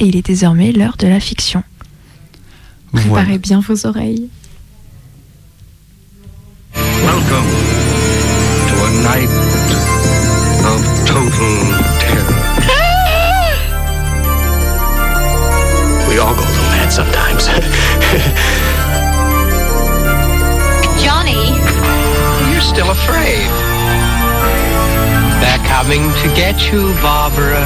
[0.00, 1.62] et il est désormais l'heure de la fiction.
[2.92, 4.28] Préparez bien vos oreilles.
[6.74, 7.46] Welcome
[8.68, 9.30] to a night
[10.64, 11.58] of total
[12.00, 12.34] terror.
[16.08, 17.46] we all go a little mad sometimes.
[21.04, 21.52] Johnny,
[22.50, 23.50] You're still afraid.
[25.40, 27.64] They're coming to get you, Barbara.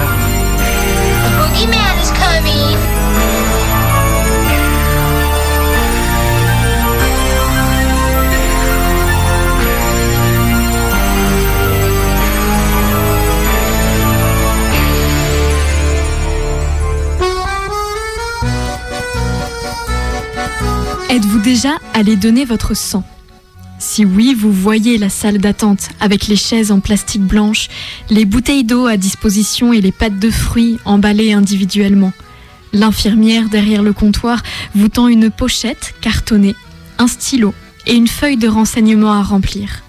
[21.14, 23.04] Êtes-vous déjà allé donner votre sang?
[23.78, 27.68] Si oui, vous voyez la salle d'attente avec les chaises en plastique blanche,
[28.08, 32.12] les bouteilles d'eau à disposition et les pâtes de fruits emballées individuellement.
[32.72, 34.42] L'infirmière derrière le comptoir
[34.74, 36.54] vous tend une pochette cartonnée,
[36.98, 37.54] un stylo
[37.86, 39.82] et une feuille de renseignements à remplir.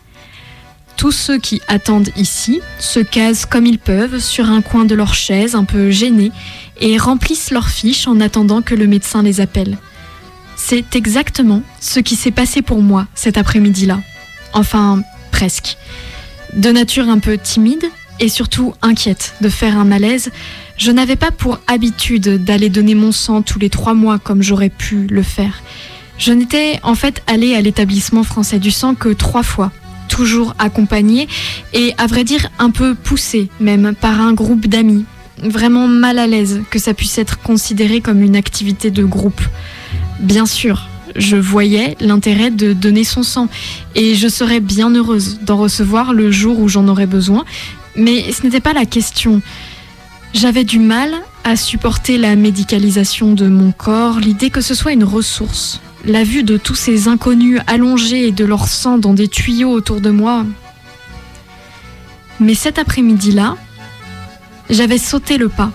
[0.97, 5.13] Tous ceux qui attendent ici se casent comme ils peuvent sur un coin de leur
[5.13, 6.31] chaise un peu gênés
[6.79, 9.77] et remplissent leurs fiches en attendant que le médecin les appelle.
[10.55, 13.99] C'est exactement ce qui s'est passé pour moi cet après-midi-là.
[14.53, 15.77] Enfin, presque.
[16.53, 17.85] De nature un peu timide
[18.19, 20.31] et surtout inquiète de faire un malaise,
[20.77, 24.69] je n'avais pas pour habitude d'aller donner mon sang tous les trois mois comme j'aurais
[24.69, 25.61] pu le faire.
[26.17, 29.71] Je n'étais en fait allée à l'établissement français du sang que trois fois,
[30.07, 31.27] toujours accompagnée
[31.73, 35.05] et à vrai dire un peu poussée même par un groupe d'amis.
[35.43, 39.41] Vraiment mal à l'aise que ça puisse être considéré comme une activité de groupe.
[40.19, 43.47] Bien sûr, je voyais l'intérêt de donner son sang
[43.95, 47.45] et je serais bien heureuse d'en recevoir le jour où j'en aurais besoin,
[47.95, 49.41] mais ce n'était pas la question.
[50.33, 55.03] J'avais du mal à supporter la médicalisation de mon corps, l'idée que ce soit une
[55.03, 55.79] ressource.
[56.05, 60.01] La vue de tous ces inconnus allongés et de leur sang dans des tuyaux autour
[60.01, 60.45] de moi.
[62.39, 63.55] Mais cet après-midi-là,
[64.69, 65.71] j'avais sauté le pas.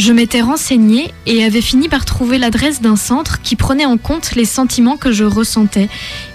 [0.00, 4.34] Je m'étais renseignée et avais fini par trouver l'adresse d'un centre qui prenait en compte
[4.34, 5.90] les sentiments que je ressentais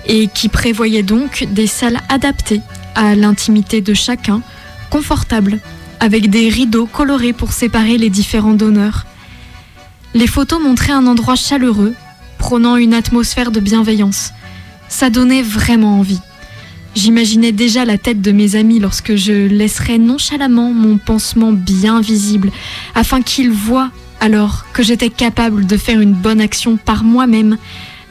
[0.05, 2.61] et qui prévoyait donc des salles adaptées
[2.93, 4.43] à l'intimité de chacun,
[4.91, 5.59] confortables,
[5.99, 9.07] avec des rideaux colorés pour séparer les différents donneurs.
[10.13, 11.95] Les photos montraient un endroit chaleureux,
[12.37, 14.31] prônant une atmosphère de bienveillance.
[14.89, 16.21] Ça donnait vraiment envie.
[16.95, 22.51] J'imaginais déjà la tête de mes amis lorsque je laisserais nonchalamment mon pansement bien visible,
[22.95, 23.91] afin qu'ils voient
[24.21, 27.57] alors que j'étais capable de faire une bonne action par moi-même,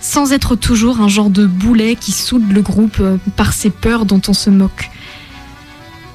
[0.00, 4.04] sans être toujours un genre de boulet qui soude le groupe euh, par ses peurs
[4.04, 4.90] dont on se moque.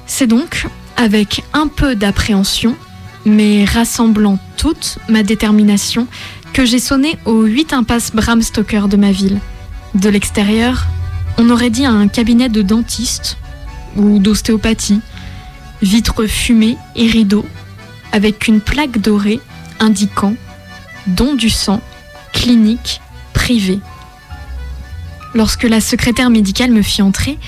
[0.06, 0.66] C'est donc
[0.96, 2.76] avec un peu d'appréhension,
[3.24, 6.06] mais rassemblant toute ma détermination,
[6.52, 9.40] que j'ai sonné aux 8 impasses Bram Stoker de ma ville.
[9.94, 10.86] De l'extérieur,
[11.38, 13.36] on aurait dit un cabinet de dentiste
[13.96, 15.00] ou d'ostéopathie,
[15.82, 17.46] vitres fumées et rideaux,
[18.12, 19.40] avec une plaque dorée
[19.78, 20.34] indiquant
[21.06, 21.80] don du sang,
[22.32, 23.00] clinique,
[23.32, 23.80] privé.
[25.34, 27.38] Lorsque la secrétaire médicale me fit entrer,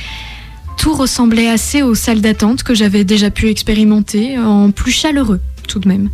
[0.78, 5.78] tout ressemblait assez aux salles d'attente que j'avais déjà pu expérimenter, en plus chaleureux tout
[5.78, 6.10] de même.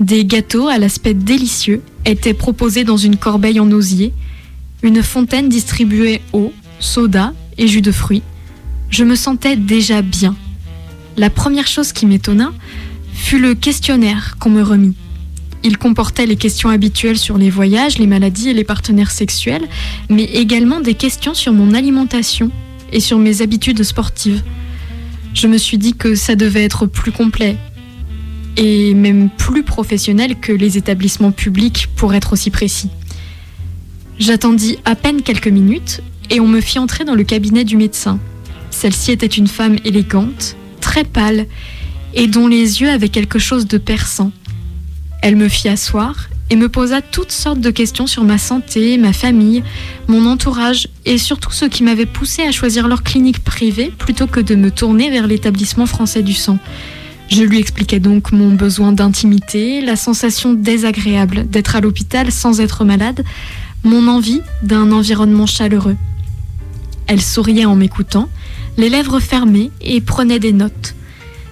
[0.00, 4.12] Des gâteaux à l'aspect délicieux étaient proposés dans une corbeille en osier,
[4.82, 8.22] une fontaine distribuait eau, soda et jus de fruits.
[8.88, 10.34] Je me sentais déjà bien.
[11.16, 12.52] La première chose qui m'étonna
[13.12, 14.96] fut le questionnaire qu'on me remit.
[15.62, 19.68] Il comportait les questions habituelles sur les voyages, les maladies et les partenaires sexuels,
[20.08, 22.50] mais également des questions sur mon alimentation
[22.92, 24.42] et sur mes habitudes sportives.
[25.34, 27.56] Je me suis dit que ça devait être plus complet
[28.56, 32.88] et même plus professionnel que les établissements publics pour être aussi précis.
[34.18, 38.18] J'attendis à peine quelques minutes et on me fit entrer dans le cabinet du médecin.
[38.70, 41.46] Celle-ci était une femme élégante, très pâle
[42.14, 44.32] et dont les yeux avaient quelque chose de perçant.
[45.22, 49.12] Elle me fit asseoir et me posa toutes sortes de questions sur ma santé, ma
[49.12, 49.62] famille,
[50.08, 54.40] mon entourage et surtout ce qui m'avait poussé à choisir leur clinique privée plutôt que
[54.40, 56.58] de me tourner vers l'établissement français du sang.
[57.28, 62.84] Je lui expliquais donc mon besoin d'intimité, la sensation désagréable d'être à l'hôpital sans être
[62.84, 63.24] malade,
[63.84, 65.96] mon envie d'un environnement chaleureux.
[67.10, 68.28] Elle souriait en m'écoutant,
[68.76, 70.94] les lèvres fermées et prenait des notes.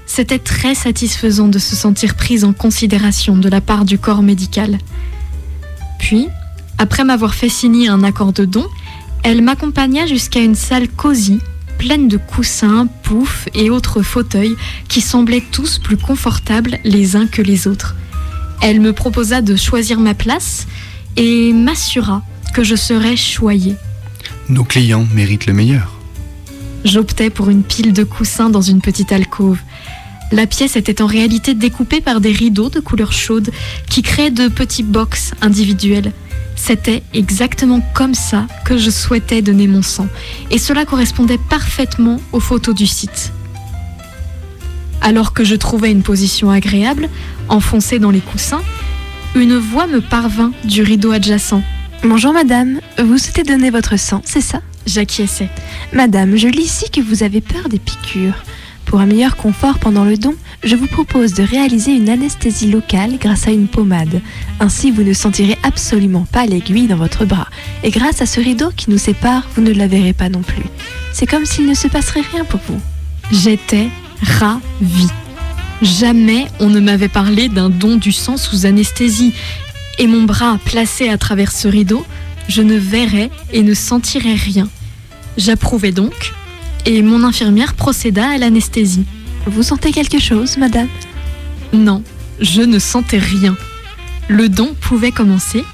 [0.07, 4.79] C'était très satisfaisant de se sentir prise en considération de la part du corps médical.
[5.99, 6.29] Puis,
[6.79, 8.69] après m'avoir fait signer un accord de don,
[9.25, 11.41] elle m'accompagna jusqu'à une salle cosy,
[11.77, 14.55] pleine de coussins, poufs et autres fauteuils
[14.89, 17.97] qui semblaient tous plus confortables les uns que les autres.
[18.63, 20.69] Elle me proposa de choisir ma place
[21.17, 22.23] et m'assura
[22.55, 23.75] que je serais choyée.
[24.49, 25.99] Nos clients méritent le meilleur.
[26.85, 29.59] J'optais pour une pile de coussins dans une petite alcôve.
[30.33, 33.51] La pièce était en réalité découpée par des rideaux de couleur chaude
[33.91, 36.13] qui créaient de petits box individuels.
[36.57, 40.09] C'était exactement comme ça que je souhaitais donner mon sang,
[40.51, 43.33] et cela correspondait parfaitement aux photos du site.
[45.03, 47.09] Alors que je trouvais une position agréable,
[47.49, 48.63] enfoncée dans les coussins,
[49.35, 51.63] une voix me parvint du rideau adjacent.
[52.05, 54.63] Bonjour madame, vous souhaitez donner votre sang, c'est ça?
[54.87, 55.49] J'acquiesçais.
[55.93, 58.45] Madame, je lis ici que vous avez peur des piqûres.
[58.85, 63.19] Pour un meilleur confort pendant le don, je vous propose de réaliser une anesthésie locale
[63.19, 64.21] grâce à une pommade.
[64.61, 67.49] Ainsi, vous ne sentirez absolument pas l'aiguille dans votre bras.
[67.83, 70.65] Et grâce à ce rideau qui nous sépare, vous ne la verrez pas non plus.
[71.13, 72.81] C'est comme s'il ne se passerait rien pour vous.
[73.33, 73.89] J'étais
[74.23, 75.11] ravie.
[75.83, 79.35] Jamais on ne m'avait parlé d'un don du sang sous anesthésie.
[79.99, 82.05] Et mon bras placé à travers ce rideau,
[82.49, 84.69] je ne verrais et ne sentirais rien.
[85.37, 86.33] J'approuvais donc,
[86.87, 89.05] et mon infirmière procéda à l'anesthésie.
[89.47, 90.89] Vous sentez quelque chose, madame?
[91.73, 92.03] Non,
[92.41, 93.57] je ne sentais rien.
[94.29, 95.65] Le don pouvait commencer,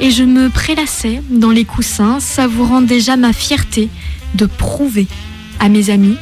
[0.00, 3.88] et je me prélassais dans les coussins, savourant déjà ma fierté
[4.34, 5.06] de prouver
[5.60, 6.16] à mes amis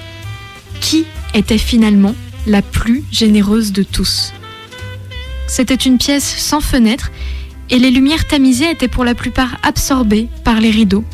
[0.81, 1.05] qui
[1.35, 2.15] était finalement
[2.47, 4.33] la plus généreuse de tous.
[5.54, 7.10] C'était une pièce sans fenêtre
[7.69, 11.04] et les lumières tamisées étaient pour la plupart absorbées par les rideaux.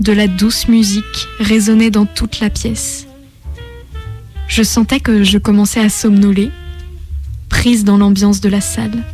[0.00, 3.06] De la douce musique résonnait dans toute la pièce.
[4.48, 6.50] Je sentais que je commençais à somnoler,
[7.50, 9.04] prise dans l'ambiance de la salle.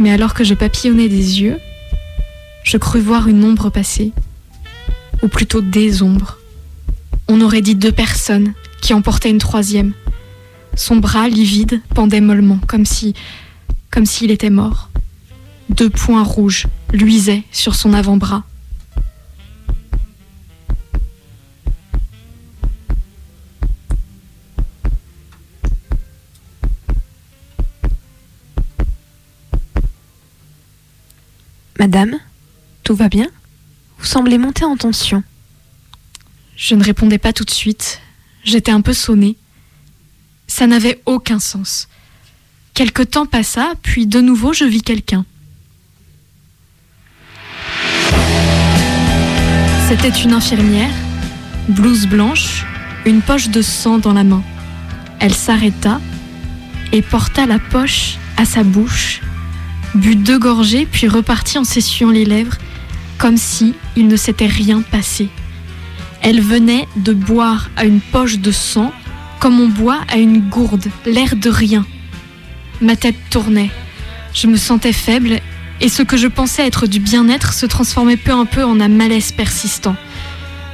[0.00, 1.60] Mais alors que je papillonnais des yeux,
[2.64, 4.10] je crus voir une ombre passer,
[5.22, 6.38] ou plutôt des ombres.
[7.28, 9.92] On aurait dit deux personnes qui emportaient une troisième.
[10.76, 13.14] Son bras livide pendait mollement, comme si,
[13.90, 14.90] comme s'il était mort.
[15.70, 18.44] Deux points rouges luisaient sur son avant-bras.
[31.78, 32.18] Madame,
[32.82, 33.28] tout va bien?
[33.98, 35.22] Vous semblez monter en tension.
[36.56, 38.00] Je ne répondais pas tout de suite.
[38.42, 39.36] J'étais un peu sonnée.
[40.56, 41.88] Ça n'avait aucun sens.
[42.74, 45.24] Quelque temps passa, puis de nouveau je vis quelqu'un.
[49.88, 50.94] C'était une infirmière,
[51.70, 52.64] blouse blanche,
[53.04, 54.44] une poche de sang dans la main.
[55.18, 56.00] Elle s'arrêta
[56.92, 59.22] et porta la poche à sa bouche,
[59.96, 62.58] but deux gorgées, puis repartit en s'essuyant les lèvres,
[63.18, 65.28] comme si il ne s'était rien passé.
[66.22, 68.92] Elle venait de boire à une poche de sang
[69.44, 71.84] comme on boit à une gourde, l'air de rien.
[72.80, 73.68] Ma tête tournait.
[74.32, 75.38] Je me sentais faible
[75.82, 78.88] et ce que je pensais être du bien-être se transformait peu à peu en un
[78.88, 79.96] malaise persistant.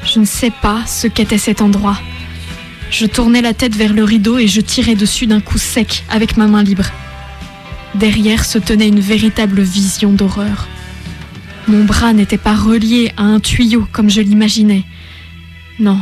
[0.04, 1.98] Je ne sais pas ce qu'était cet endroit.
[2.92, 6.36] Je tournais la tête vers le rideau et je tirais dessus d'un coup sec avec
[6.36, 6.86] ma main libre.
[7.96, 10.68] Derrière se tenait une véritable vision d'horreur.
[11.66, 14.84] Mon bras n'était pas relié à un tuyau comme je l'imaginais.
[15.80, 15.98] Non,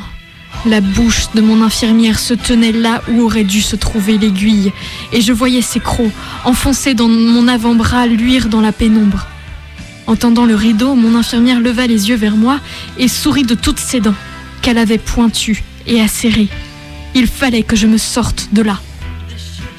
[0.66, 4.72] la bouche de mon infirmière se tenait là où aurait dû se trouver l'aiguille,
[5.12, 6.10] et je voyais ses crocs,
[6.44, 9.26] enfoncés dans mon avant-bras, luire dans la pénombre.
[10.06, 12.60] Entendant le rideau, mon infirmière leva les yeux vers moi
[12.98, 14.14] et sourit de toutes ses dents,
[14.62, 16.48] qu'elle avait pointues et acérées.
[17.14, 18.80] Il fallait que je me sorte de là.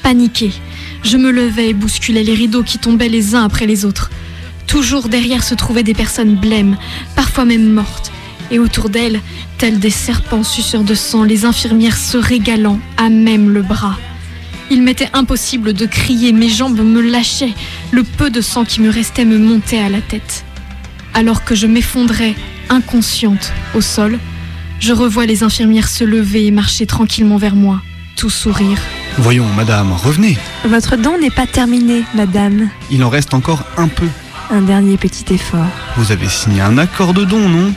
[0.02, 0.52] Paniquée,
[1.02, 4.10] je me levais et bousculais les rideaux qui tombaient les uns après les autres.
[4.66, 6.76] Toujours derrière se trouvaient des personnes blêmes,
[7.16, 8.12] parfois même mortes,
[8.50, 9.20] et autour d'elles,
[9.58, 13.96] tels des serpents suceurs de sang, les infirmières se régalant à même le bras.
[14.70, 17.54] Il m'était impossible de crier, mes jambes me lâchaient,
[17.90, 20.44] le peu de sang qui me restait me montait à la tête.
[21.12, 22.34] Alors que je m'effondrais,
[22.68, 24.18] inconsciente, au sol,
[24.78, 27.82] je revois les infirmières se lever et marcher tranquillement vers moi,
[28.16, 28.78] tout sourire.
[29.18, 30.38] Voyons, madame, revenez.
[30.64, 32.68] Votre don n'est pas terminé, madame.
[32.90, 34.06] Il en reste encore un peu.
[34.50, 35.66] Un dernier petit effort.
[35.96, 37.74] Vous avez signé un accord de don, non?